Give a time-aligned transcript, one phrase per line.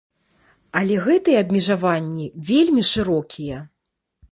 [0.79, 3.63] Але гэтыя абмежаванні вельмі шырокія.